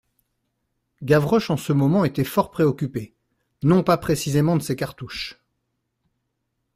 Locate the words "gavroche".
1.03-1.51